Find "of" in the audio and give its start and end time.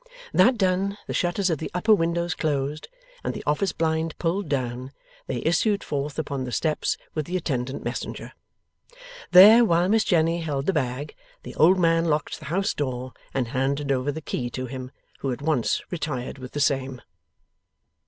1.51-1.59